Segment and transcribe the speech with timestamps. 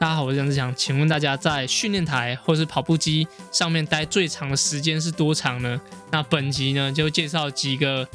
[0.00, 0.74] 大家好，我是杨志强。
[0.74, 5.78] 请问大家在训练台或是跑步机上面待最长的时间是多长呢？
[6.10, 8.08] 那本集呢就介绍几个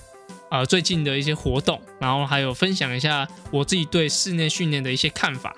[0.50, 5.56] 呃最近的一些活动，然后还有分享一下我自己对室内训练的一些看法。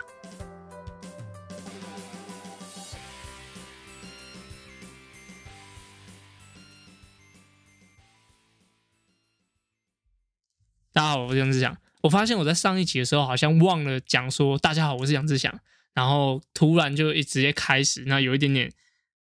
[10.91, 11.77] 大家好，我是杨志祥。
[12.01, 15.57] 我发现我在上一集的时候好像忘了讲说，大家好，我是杨志祥。
[15.97, 18.71] 然后突然就一直接开始，那有一点点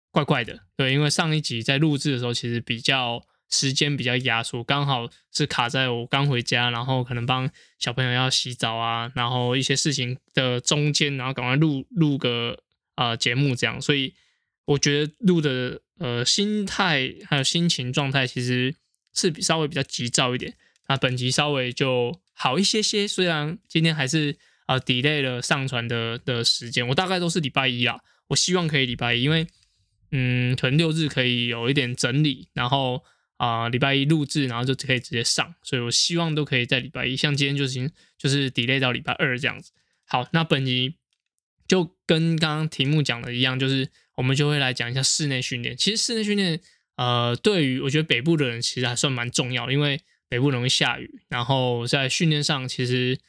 [0.10, 7.48] 怪怪的，对，因为上一集在录制的时候，其实比较时间比较压缩，刚好是卡在我刚回家，然后可能帮
[7.78, 12.58] 小朋友要洗澡啊，然后一些事情的中间，然后赶快录录个
[12.96, 14.16] 呃节目这样，所以
[14.66, 18.74] 我觉得录的呃心态还有心情状态其实
[19.14, 20.56] 是比稍微比较急躁一点，
[20.88, 24.36] 那本集稍微就好一些些，虽然今天还是。
[24.66, 28.00] 啊，delay 了上传的的时间，我大概都是礼拜一啊。
[28.28, 29.46] 我希望可以礼拜一，因为
[30.12, 33.04] 嗯，可能六日可以有一点整理，然后
[33.38, 35.54] 啊，礼拜一录制，然后就可以直接上。
[35.62, 39.72] 所以我希望都可以在礼拜一，像今天就行，就是 delay 到礼拜二这样子。
[40.06, 40.96] 好，那本集
[41.68, 45.76] 就跟刚刚题目讲的一样，就是我们就会来讲一下室内训练。
[45.76, 46.60] 其实室内训练，
[46.96, 53.20] 呃，对于我觉得北部的人其实还算蛮重要，因为北部容易下雨，然后在训练上其实。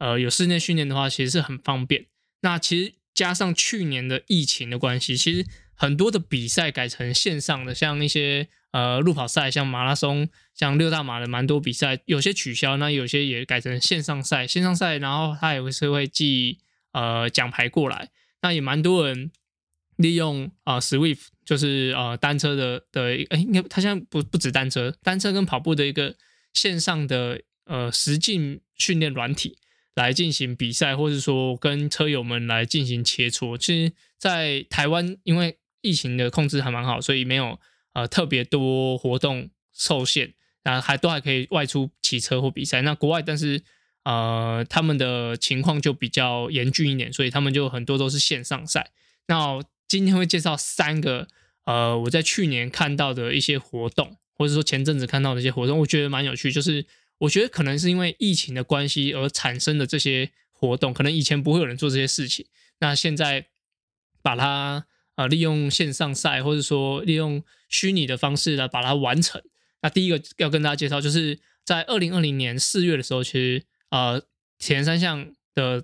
[0.00, 2.06] 呃，有室内训练的话，其实是很方便。
[2.40, 14.46] 那其实加上去年的疫情的关系，其实很多的比赛改成线上的，像一些呃路跑赛，像马拉松，像六大马的蛮多比赛，有些取消，那有些也改成线上赛。
[14.46, 16.58] 线上赛，然后他也会是会寄
[16.92, 18.08] 呃奖牌过来。
[18.40, 19.30] 那也蛮多人
[19.96, 26.16] 利用啊，Swift 就是呃单车的的，哎，应该他现在不不止单车，单车跟跑步的一个
[26.54, 29.58] 线上的呃实境训练软体。
[29.94, 33.58] 来进行比赛，或者说跟车友们来进行切磋。
[33.58, 37.58] 其实，在台湾，因为疫情的控制还蛮好，所以没有
[37.92, 42.82] 呃特别多活动受限，然后还都还可以外出骑车或比赛。
[42.82, 43.62] 那国外，但是
[44.04, 48.92] 呃他们的情况就比较严峻一点，所以他们就很多都是线上赛。
[49.26, 51.26] 那今天会介绍三个
[51.64, 56.86] 呃我在去年看到的一些活动，或者说前阵子看到的一些活动，我觉得蛮有趣，就是。
[57.20, 62.46] 我觉得可能是因为疫情的关系而产生的这些活动，可能以前不会有人做这些事情。
[62.80, 63.48] 那现在
[64.22, 64.86] 把它
[65.16, 69.42] 呃利用线上赛，或者说利用虚拟的方式来把它完成。
[69.82, 74.22] 那第一个要跟大家介绍，就是在二零二零年四月的时候，其实呃
[74.58, 75.80] 前三项的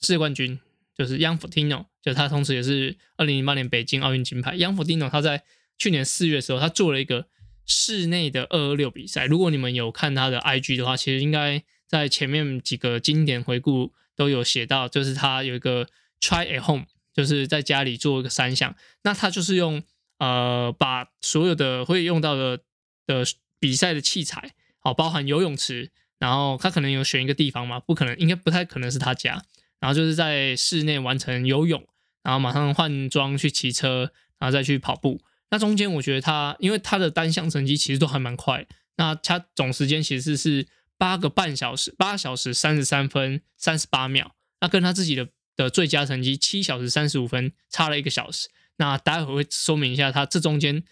[0.00, 0.58] 世界冠军
[0.96, 4.56] 就是 Young Fortino，就他同时也是二零零八年北京奥运金牌。
[4.56, 5.42] Young Fortino 他在
[5.76, 7.26] 去年四月的时候，他做了一个。
[7.66, 15.88] 室内的二二六比赛，如果你们有看他的 IG 的话，其实应该在前面几个经典回顾都有写到，就是他有一个
[16.20, 18.76] try at home，就是在家里做一个三项。
[19.02, 19.82] 那他就是用
[20.18, 22.58] 呃把所有的会用到的
[23.04, 23.24] 的
[23.58, 29.42] 比赛的器材，好，包含游泳池，然后他可能有选一个地方嘛，不可能，应该不太可能是他家，
[29.80, 31.84] 然后就是在室内完成游泳，
[32.22, 35.20] 然后马上换装去骑车，然后再去跑步。
[35.50, 40.66] 那中间我觉得他，因为他的单项成绩其实都还蛮快，那他总时间其实是
[40.98, 48.48] 八个半小时，八小时三十三分三十八秒，那跟他自己的的最佳成绩七小时三十五分差了一个小时。
[48.78, 50.82] 那待会会说明一下他这中间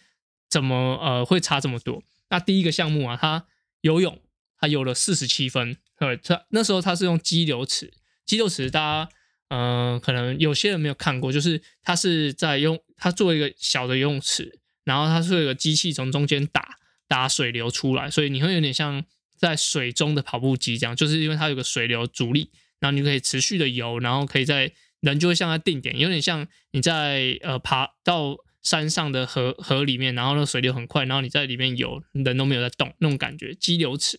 [0.48, 2.03] 怎么呃会差这么多。
[2.31, 3.47] 那第一个项目啊，他
[3.81, 4.20] 游泳
[4.59, 7.93] 他游了四十七分，对，他那时候他是用激流池，
[8.25, 9.10] 激流池大家。
[9.49, 19.05] 嗯，可能有些人没有看过，就是他是在用他做一个小的游泳池，然后它是有一个机器从中间打打水流出来，所以你会有点像
[19.37, 22.50] 在水中的跑步机这样，就是因为它有个水流阻力，
[22.81, 34.19] 然后你可以持续的游，然后可以在人就会像在定点，有点像你在呃爬到山上的河河里面，然后那水流很快，然后你在里面游，人都没有在动那种感觉，激流池，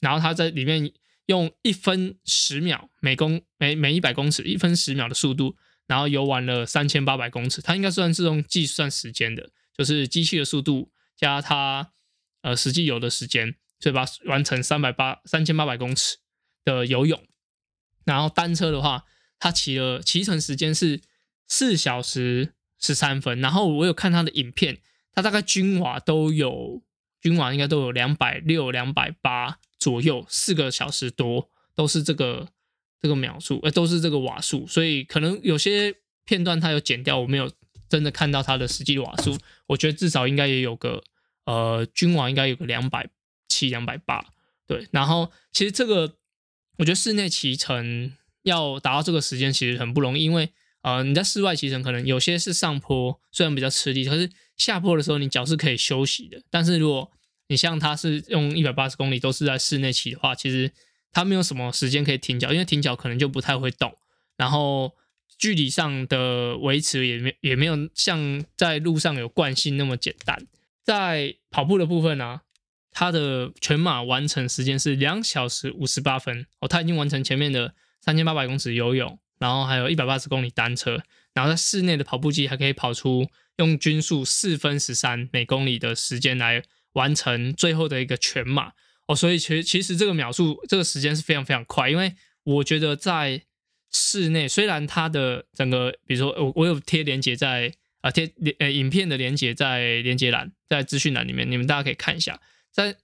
[0.00, 0.92] 然后它在里面。
[1.26, 5.56] 用一分十秒每公每每一百公尺一分十秒的速度，
[5.86, 11.92] 然后游完了三千八百公尺，它应该算是用计算时间的，就是机器的速度加它
[12.42, 16.18] 呃实际游的时间，所以把完成三百八三千八百公尺
[16.64, 17.20] 的游泳。
[18.04, 19.04] 然后单车的话，
[19.38, 21.00] 它骑了骑乘时间是
[21.48, 23.40] 四小时十三分。
[23.40, 24.80] 然后我有看它的影片，
[25.12, 26.84] 它大概均瓦都有
[27.20, 29.58] 均瓦应该都有两百六两百八。
[29.86, 32.48] 左右四个小时多都是这个
[33.00, 35.94] 这个秒数，呃，都是这个瓦数，所以可能有些
[36.24, 37.48] 片段它有剪掉，我没有
[37.88, 39.38] 真的看到它的实际瓦数。
[39.68, 41.04] 我觉得至少应该也有个
[41.44, 43.08] 呃均瓦应该有个两百
[43.46, 44.26] 七两百八，
[44.66, 44.88] 对。
[44.90, 46.16] 然后其实这个
[46.78, 48.12] 我觉得室内骑乘
[48.42, 50.50] 要达到这个时间其实很不容易，因为
[50.82, 56.42] 呃，你在室外骑乘可能有些是上坡，虽然比较吃力，可是下坡的时候你脚是可以休息的。
[56.50, 57.12] 但是如果
[57.48, 60.72] 你像他是用一百八十公里都是在室内骑的话，其实
[61.12, 63.96] 他没有什么时间可以停脚，因为停脚可能就不太会动，
[64.36, 64.92] 然后
[65.38, 70.46] 距离上的维持也没也没有像在路上有惯性那么简单。
[70.82, 72.40] 在跑步的部分呢，
[72.90, 81.00] 他的全马完成时间是两小时五十八分哦，他已经完成前面的三千八百公尺游泳，然后还有一百八十公里单车，
[81.32, 83.28] 然后在室内的跑步机还可以跑出
[83.58, 86.62] 用均速四分十三每公里的时间来。
[86.96, 88.72] 完成最后的一个全马。
[89.06, 93.40] 哦，所以其实其实这个秒数这个时间是非常非常快，因为我觉得在
[93.92, 102.40] 室内，虽然它的整个，比如说我我有贴连接在啊贴连呃影片的连接在连接栏在资讯栏里面，你们大家可以看一下，
[102.72, 102.96] 在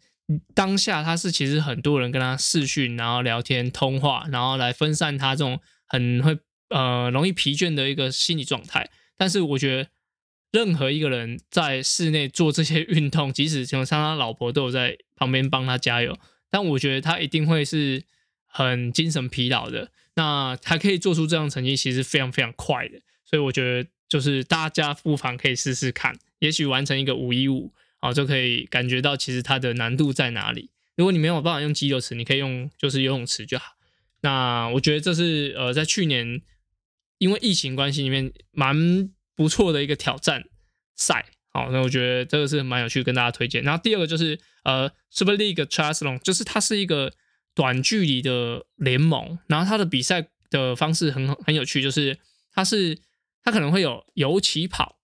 [0.54, 6.36] 当下它是其实很多人跟他视讯，然后聊天通话，然后来分散他这种很会
[6.70, 9.88] 呃容易疲倦的一个心理状态，但是我觉得。
[10.52, 16.18] 任何一个人在室内做这些运动， 即使像他老婆都有在旁边帮他加油，
[16.50, 18.04] 但我觉得他一定会是
[18.46, 19.90] 很精神疲劳的。
[20.14, 23.00] 那他可以做出这样成绩，其实非常非常快的。
[23.24, 30.68] 所以我觉得就是大家不妨可以试试看，也许完成一个五一五啊，就可以感觉到其实它的难度在哪里。
[30.96, 33.72] 如果你没有办法用激流池，你可以用就是游泳池就好。
[34.20, 36.42] 那我觉得这是呃在去年
[37.16, 39.10] 因为疫情关系里面蛮。
[39.34, 40.44] 不错的一个挑战
[40.94, 43.62] 赛，好，那我觉得这个是蛮有趣，跟大家推荐。
[43.62, 47.12] 然后第二个就是呃，Super League Triathlon，就是它是一个
[47.54, 52.18] 短距离的联盟，然后它的比赛的方式很很有趣，就是
[52.52, 52.98] 它是
[53.42, 54.98] 它可能会有游起跑，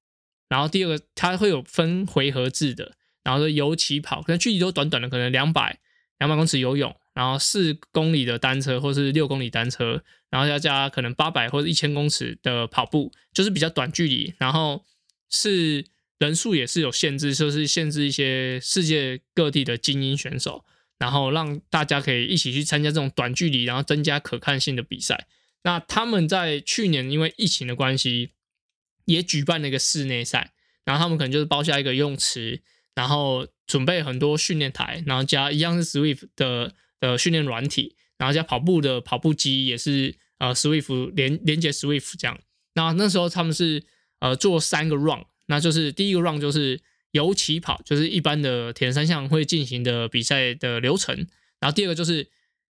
[0.49, 5.81] 然后第二个它会有分回合制的，然后游起跑，可能距离都短短的，可能两百
[6.19, 10.05] 两百公尺游泳，然后四公里的单车或是六公里单车。
[10.31, 14.35] 然后要加可能八百或者一千公尺的跑步，就是比较短距离。
[14.37, 14.85] 然后
[15.31, 15.87] 是
[16.19, 20.67] 人数也是有限制，就是限制一些世界各地的精英选手，
[20.99, 25.27] 然后让大家可以一起去参加这种短距离，然后增加可看性的比赛。
[25.63, 28.33] 那他们在去年因为疫情的关系，
[29.07, 30.53] 也举办了一个室内赛，
[30.85, 32.61] 然后他们可能就是包下一个游泳池，
[32.95, 37.97] 然后准备很多训练台，然后加一样是 Swift 的的训练软体。
[38.19, 42.37] 然后加跑步的跑步机也是呃，Swift 连连接 Swift 这样。
[42.75, 43.85] 那那时候他们是
[44.19, 46.81] 呃做三个 run，那就是第一个 run 就是
[47.13, 51.15] 游起跑，就是一般的铁人三项会进行的比赛的流程。
[51.61, 52.27] 然后第二个就是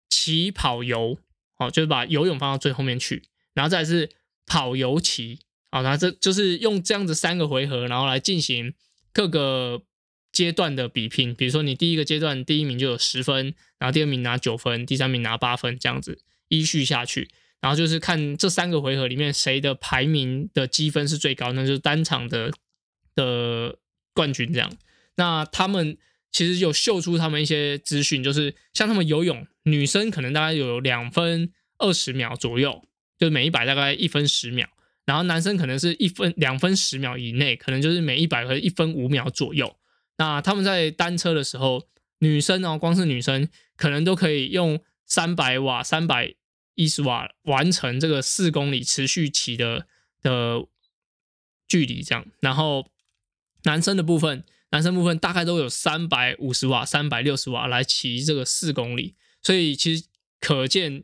[0.09, 1.19] 起跑游，
[1.59, 3.25] 哦，就是把游泳放到最后面去。
[3.53, 4.09] 然后再是
[4.47, 5.41] 跑游骑，
[5.71, 8.73] 好，那这就是用这样子三个回合，然后来进行
[9.13, 9.83] 各个。
[10.35, 22.51] 阶段的比拼，比如说你第一个阶段第一名就有十分，然后第二名拿九分，第三名拿八分，这样子依序下去，然后就是看这三个回合里面谁的排名的积分是最高，那就是单场的
[23.15, 23.79] 的
[24.13, 24.71] 冠军这样。
[25.17, 25.97] 那他们
[26.33, 32.85] 其实有秀出他们一些资讯，就是像他们游泳，女生可能大概有两分二十秒左右，
[33.17, 34.69] 就是每一百大概一分十秒，
[35.07, 39.77] 然后男生可能是一分两分十秒以内，可能就是每一百和一分五秒左右。
[40.17, 41.89] 那他们在单车的时候，
[42.19, 46.35] 女生哦，光是女生可能都可以用三百瓦、三百
[46.77, 49.87] 一十瓦完成这个四公里持续骑的
[50.23, 50.67] 的
[51.67, 52.25] 距离，这样。
[52.41, 52.89] 然后
[53.65, 60.05] 男生的部分，男生部分大概都有三百五十瓦、三百六十瓦来骑这个四公里，所以其实
[60.41, 61.03] 可见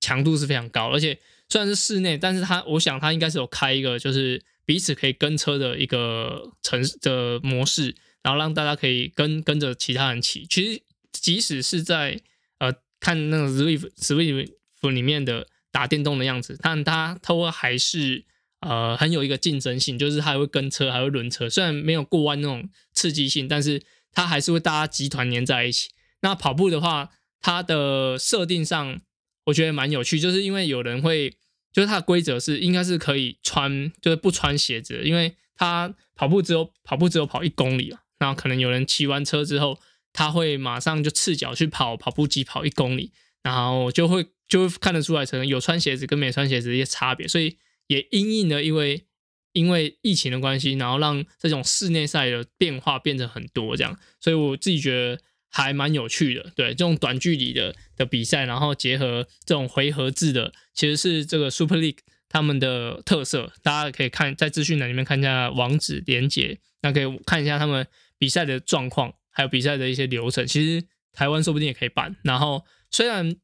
[0.00, 0.88] 强度是非常高。
[0.90, 7.96] 而且虽然是室内，但是他我想他应该是有开一个就是彼此可以跟车的一个城的模式。
[8.22, 12.20] 然后让大家可以跟跟着其他人骑，其实即使是在
[12.58, 18.24] 呃看那个 Swift Swift 里面的打电动的样子，但它都还是
[18.60, 25.88] 呃很有一个竞争性，就是它会跟车，还会轮车，虽然没有过弯那种刺激性，但是它还是会大家集团粘在一起。
[26.20, 27.10] 那跑步的话，
[27.40, 29.00] 它的设定上
[29.46, 31.30] 我觉得蛮有趣，就是因为有人会，
[31.72, 38.01] 就是它的规则是应该是可以穿，就是不穿鞋子，因为它跑步只有跑步只有跑一公里啊。
[38.22, 39.80] 那可能有人骑完车之后，
[40.12, 43.12] 他会马上就赤脚去跑跑步机跑一公里，
[43.42, 47.26] 然后就会就会看得出来，可能有穿鞋子跟没穿鞋子一些差别。
[47.26, 49.04] 所以也因应的，因为
[49.52, 53.98] 因为疫情的关系，然后让这种室内赛的变化变得很多这样。
[54.20, 56.52] 所以我自己觉得还蛮有趣的。
[56.54, 61.98] 对这种短距离的的比赛，然后结合这种回合制的，其实是这个 Super League
[62.28, 63.52] 他们的特色。
[63.64, 67.84] 大家可以看在资讯栏里面看一下网址连接，那可以看一下他们。
[68.22, 72.14] 比赛的状况，还有比赛的一些流程，其实台湾说不定也可以办。
[72.22, 73.34] 然后，虽然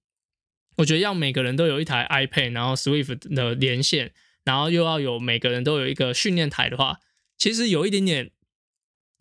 [0.76, 4.12] 我觉得要每个人都有一台 iPad，然后 Swift 的连线，
[4.44, 7.00] 然后又要有每个人都有一个训练台的话，
[7.36, 8.30] 其实有一点点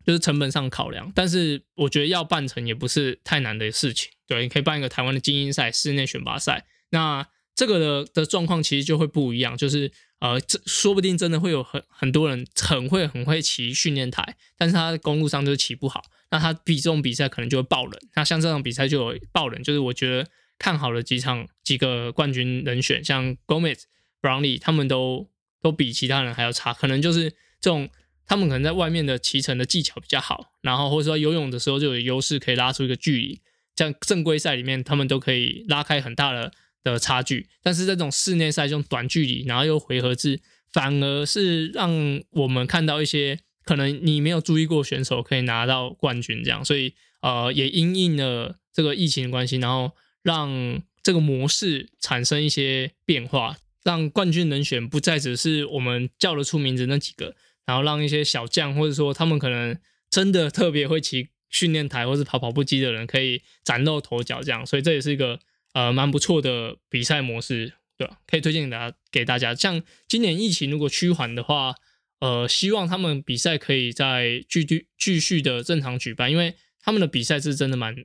[0.05, 1.11] 就是成本上考量。
[1.15, 4.11] 但是我觉得要办成也不是太难的事情。
[4.27, 6.67] 对，你可以办一个台湾的精英赛、室内选拔赛。
[6.91, 17.93] 那这个的的状况其实就会不一样，就是呃，这说不定真的会有很很多人很会很会骑训练台，但是他在公路上就是骑不好，那他比这种比赛可能就会爆冷。
[18.15, 23.81] 那像这场比赛就有爆冷，就是我觉得看好了几场几个冠军人选，像 Gomez。
[24.19, 25.29] Brownlee 他们都
[25.61, 27.29] 都比其他人还要差，可能就是
[27.61, 27.87] 这种
[28.25, 33.39] 他们可能在外面的骑乘的技巧比较好，然后或者说游泳的时候就有优势，可以拉出一个距离。
[33.75, 36.51] 像正规赛里面，他们都可以拉开很大的
[36.83, 37.47] 的差距。
[37.61, 40.39] 但是这种室内赛这种短距离，然后又回合制，
[40.71, 46.63] 反而是让我们看到一些可能你没有注意过选手可以拿到冠军这样。
[46.63, 49.91] 所以呃，也因应了这个疫情的关系，然后
[50.23, 53.57] 让这个模式产生一些变化。
[53.83, 57.33] 让冠军人选不再只是我们叫得出名字那几个，
[57.65, 59.77] 然后让一些小将或者说他们可能
[60.09, 65.39] 真的特别会骑训练台或是跑跑步机的人可以崭露头角，这样，所以这也是一个
[65.77, 68.17] 呃蛮不错的比赛模式，对吧？
[68.25, 69.53] 可以推荐给大家给大家。
[69.53, 71.75] 像今年疫情如果趋缓的话，
[72.19, 77.95] 呃，希望他们比赛可以在继续继续的正常举办，因为他们的比赛是真的蛮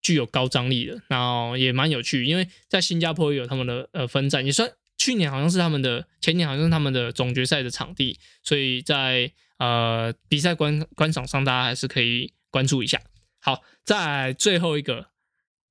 [0.00, 4.68] 具有高张力的，然后也蛮有趣，因为在新加坡也有他们的呃分站，也算。
[4.98, 13.00] 去年好像是他们的，前年好像是他们的总决赛的场地，所以在呃比赛观观赏上，大家还是可以关注一下。
[13.40, 15.08] 好，在最后一个，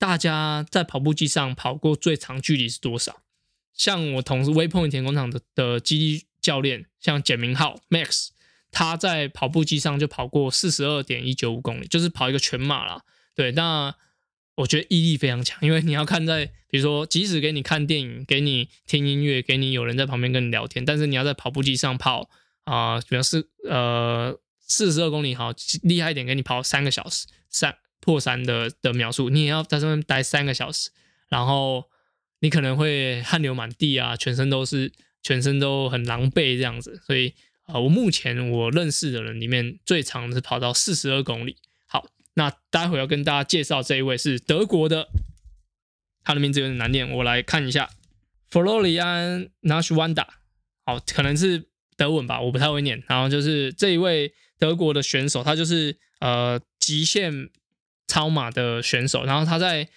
[0.01, 3.21] 大家在跑步机上跑过最长距离是多少？
[3.71, 8.29] 像我同事微碰田工厂的的基地教练，像简明浩 Max，
[8.71, 13.03] 他在跑步机上就跑过四十二点一九五公里，就是跑一个全马了。
[13.35, 13.93] 对，那。
[14.55, 22.29] 我觉得毅力非常强，因为你要看在，比如说，即使给你看电影，给你听音乐，给你有人在旁边跟你聊天，但是你要在跑步机上跑
[22.65, 30.89] 啊，比如是呃四十二公里，好厉害一点，给你跑三个小时，三破三的的描述，你也要在上面待三个小时，
[31.29, 31.85] 然后
[32.41, 34.91] 你可能会汗流满地啊，全身都是
[35.23, 37.33] 全身都很狼狈这样子，所以
[37.67, 41.55] 啊，我目前我认识的人里面最长是跑到四十二公里。
[41.87, 45.09] 好那待会要跟大家介绍这一位是德国的，
[46.23, 47.89] 他的名字有点难念，我来看一下
[48.49, 50.25] ，Florian Naschwanda，
[50.85, 53.03] 好，可能是德文吧，我不太会念。
[53.07, 57.49] 然后就是这一位德国的选手，他就是呃极限
[58.11, 59.87] 超马的选手，然后他在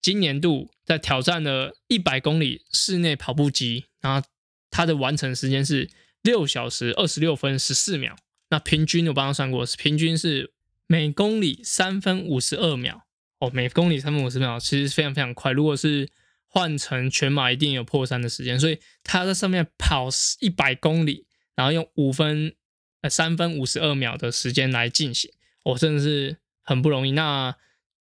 [0.00, 4.28] 今年度在挑战了一百公里室内跑步机，然后
[4.70, 5.90] 他的完成时间是
[6.22, 8.14] 六小时二十六分十四秒，
[8.50, 10.52] 那平均我帮他算过是，平均是。
[10.88, 13.08] 每公里三分五十二秒
[13.40, 15.50] 哦，每公里三分五十秒，其实非常非常快。
[15.50, 16.08] 如果是
[16.46, 18.56] 换成全马，一定有破三的时间。
[18.60, 20.08] 所以他在上面跑
[20.38, 22.54] 一百公里，然后用五分
[23.00, 25.28] 呃三分五十二秒的时间来进行，
[25.64, 27.12] 我真的是很不容易。
[27.12, 27.56] 那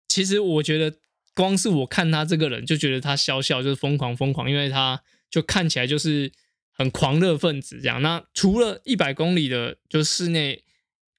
[0.08, 0.96] 其实我觉得，
[1.34, 5.00] 光是我看他这个人，就觉得他笑笑就是疯狂疯狂，因为他
[5.30, 6.32] 就看起来就是
[6.72, 8.02] 很狂热分子这样。
[8.02, 10.64] 那除了一百公里的，就室内。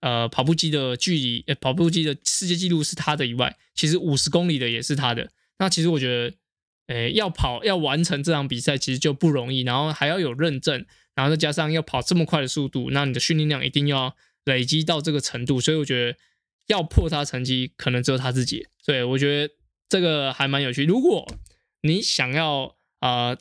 [0.01, 5.29] 呃，跑步机的距离，呃，跑步机的世界纪录是他的以外，其实五十公里的也是他的。
[5.57, 6.35] 那其实我觉得，
[6.87, 15.59] 诶，要跑要完成这场比赛其实就不容易，然后还要有认证，然后再加上要跑这么快的速度，那你的训练量一定要累积到这个程度。
[15.59, 16.17] 所以我觉得
[16.69, 18.65] 要破他成绩，可能只有他自己。
[18.81, 19.53] 所以我觉得
[19.89, 20.85] 这个还蛮有趣。
[20.85, 21.27] 如果
[21.81, 23.37] 你想要啊。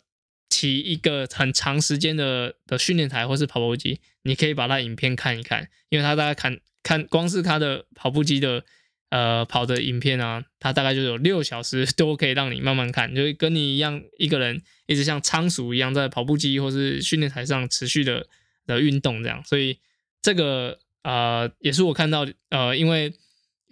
[0.50, 8.64] 骑一个很长时间的的训练台或是跑步机，你可以把它影片看一看，因为他大概看看光是他的跑步机的
[9.10, 18.26] 呃跑的影片啊，他大概就有六小时 都可以让你慢慢看，就跟你一样一个人一直像仓鼠一样在跑步机或是训练台上持续的
[18.66, 19.78] 的运动这样，所以
[20.22, 23.12] 这个呃也是我看到呃因为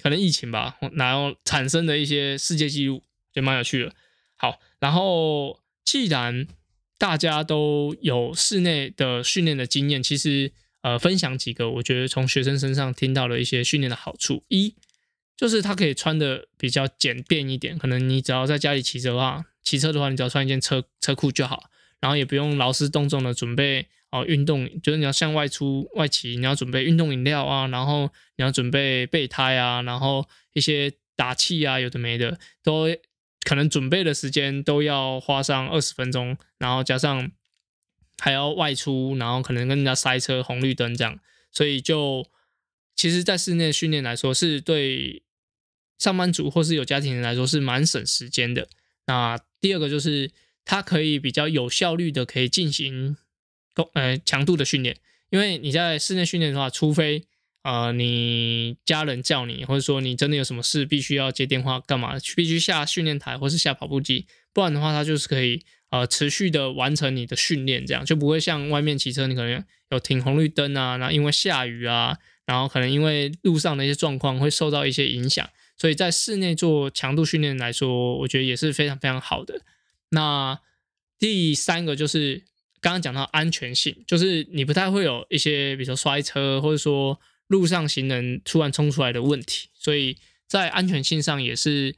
[0.02, 3.02] 可能疫情吧，然后产生的一些世界纪录，
[3.32, 3.94] 就蛮有趣的。
[4.36, 6.46] 好，然后既然
[6.98, 10.52] 大家都有室内的训练的经验，其实
[10.82, 14.44] 呃，分享几个我觉得从学生身上听到了一些训练的好处。
[14.48, 14.74] 一
[15.36, 23.88] 就是他可以穿的比较简便一点，可能你只要在家里骑车的话，骑车的话，你只要穿一件车车裤就好，然后也不用劳师动众的准备
[24.20, 32.86] 哦运动，就是你要向外出外骑，你要准备运动饮料啊，然后你要准备备胎啊，然后一些打气啊，有的没的都。
[33.48, 37.30] 可能准备的时间都要花上二十分钟，然后加上
[38.18, 41.20] 还要外出，然后可能跟人家塞车、红绿灯这样，
[41.52, 42.26] 所以就
[42.96, 45.22] 其实，在室内训练来说，是对
[45.96, 48.68] 上班族或是有家庭人来说是蛮省时间的。
[49.06, 50.32] 那第二个就是
[50.64, 53.16] 它可以比较有效率的可以进行
[53.76, 54.96] 动呃强度的训练，
[55.30, 57.22] 因为你在室内训练的话，除非
[57.62, 72.16] 呃你家人叫你，或者说你真的有什么事必须要接电话干嘛，必须下训练台或是下跑步机，不然的话，它就是可以呃持续的完成你的训练，这样就不会像外面骑车，你可能有停红绿灯啊，然后因为下雨啊，
[72.46, 75.48] 然后可能因为路上的一些状况会受到一些影响。
[75.78, 79.60] 所以在室内做强度训练来说，我觉得也是非常非常好的。
[80.08, 80.58] 那
[81.18, 82.44] 第三个就是
[82.80, 87.18] 刚刚讲到安全性，就是你不太会有一些，比如说摔车，或者说
[87.48, 89.68] 路上行人突然冲出来的问题。
[89.74, 90.16] 所以
[90.46, 91.94] 在安全性上也是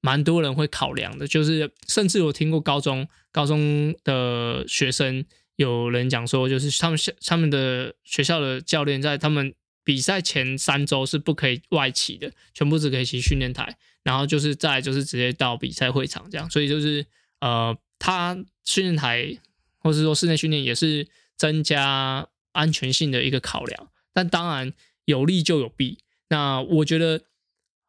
[0.00, 1.26] 蛮多人会考量的。
[1.26, 5.24] 就是甚至我听过高中高中的学生
[5.56, 9.54] 有人讲说，就是他们他们的学校的教练在他们。
[9.86, 17.04] 比赛前三周是不可以外骑的，全部只可以骑训练台，然后就是再就是直接到比赛会场这样，所以就是
[17.42, 19.38] 呃，他训练台
[19.84, 24.72] 或者说室内训练也是增加安全性的一个考量，但当然
[25.04, 25.98] 有利就有弊。
[26.30, 27.22] 那我觉得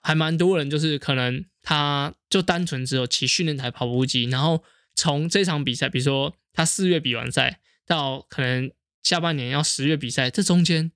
[0.01, 8.71] 还蛮多人就是可能他就单纯只有骑训练台跑步机，然后从这场比赛，比如说他四月比完赛到可能
[9.01, 10.91] 下半年要十月比赛，这中间。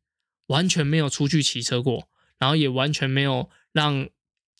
[0.49, 4.09] 完全没有出去骑车过，然后也完全没有让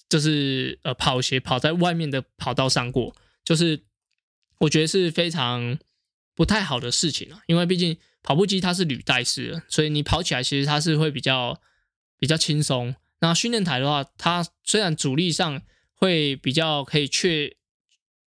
[0.07, 3.81] 就是呃跑鞋跑在外面的跑道上过，就是
[4.59, 5.79] 我觉得是非常
[6.39, 7.41] 不太好的事情啊。
[7.47, 11.59] 因为毕竟跑步机它是履带式的，所以你跑起来其实它是会比较
[12.17, 12.95] 比较轻松。
[13.19, 15.61] 那训练台的话，它虽然阻力上
[15.93, 17.57] 会比较可以确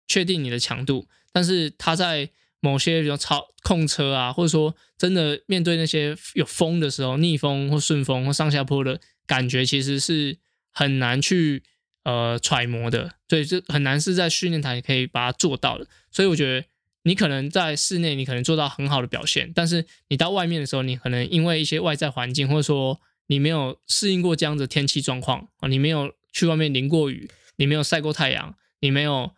[0.07, 2.29] 确定你的强度，但是它在
[2.61, 10.37] 某些比如超控车啊，或者说真的面对那些有风的时候，逆风或顺风或上下坡的感觉，其实是
[10.71, 11.63] 很难去
[12.03, 13.15] 呃揣摩的。
[13.31, 15.87] 所以这很难是在训练台可以把它做到的。
[16.11, 16.67] 所以我觉得
[17.05, 29.33] 你可能在室内你可能做到很好的表现，但是你到外面的时候，你可能因为一些外在环境，或者说你没有适应过这样的天气状况啊，你没有去外面淋过雨，你没有晒过太阳，你没有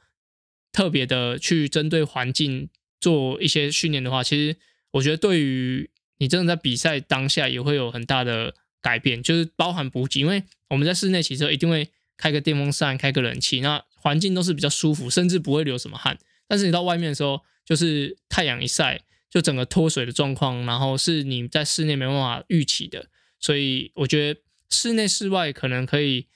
[0.73, 2.71] 特别的去针对环境。
[2.99, 4.57] 做一些训练的话，其实
[4.93, 16.19] 我觉得对于你真的在比赛当下也会有很大的改变，就是包含补给，因为我们在室内骑车一定会开个电风扇、开个冷气，那环境都是比较舒服，甚至不会流什么汗。
[16.49, 23.09] 但是你到外面的时候，就是太阳一晒，就整个脱水的状况，然后是你在室内没办法预期的。
[23.39, 26.27] 所以我觉得室内室外可能可以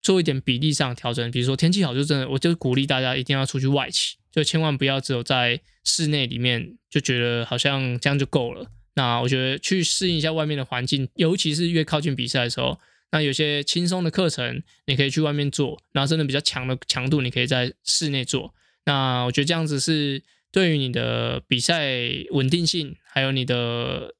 [0.00, 4.16] 做一点比例上调整，比如说天气好，就真的我就鼓励大家一定要出去外骑。
[4.30, 8.70] 就千万不要只有在室内里面就觉得好像这样就够了。
[8.94, 12.78] 那我觉得去适应一下外面的环境，尤其是越靠近比赛的时候，
[13.10, 18.54] 那有些轻松的课程你可以去外面做，然后真的比较强的强度你可以在室内做。
[18.84, 21.84] 那我觉得这样子是对于你的比赛
[22.30, 24.14] 稳定性还有你的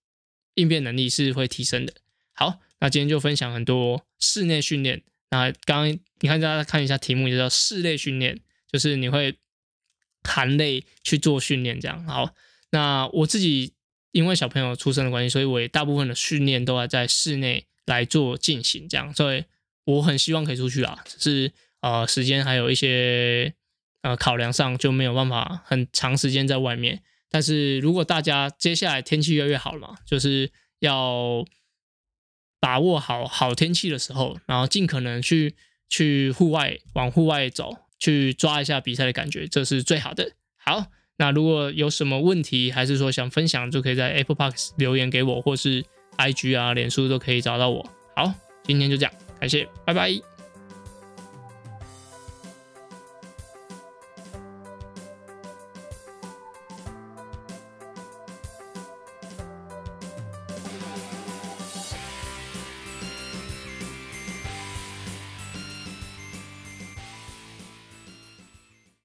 [0.55, 1.95] 应变能力是会提升的。
[2.33, 5.03] 好，那今天就分享很多室内训练。
[5.31, 9.37] 那刚刚你看大家看一下题目，就叫室内训练，就是你会。
[10.25, 12.35] 含泪去做训练，这样好。
[12.73, 13.73] 那我自己
[14.11, 19.15] 因为小朋友出生的关系，所以我也大部分的训练都要在室内来做进行，这样。
[19.15, 19.45] 所以
[19.85, 23.55] 我很希望可以出去啊，只是呃时间还有一些
[24.03, 27.03] 呃考量上就没有办法很长时间在外面。
[27.31, 31.45] 但是如果大家接下来天气越来越好了嘛，就是要
[32.61, 35.55] 把握好好天气的时候，然后尽可能去
[35.89, 37.77] 去户外往户外走。
[38.01, 40.31] 去抓一下比赛的感觉，这是最好的。
[40.57, 45.85] 好，那如果有什么问题，还是说想分享，就可以在 Apple Park 留言给我，或是
[46.17, 47.85] IG 啊、脸书都可以找到我。
[48.15, 48.33] 好，
[48.63, 50.38] 今天就这样，感谢，拜拜。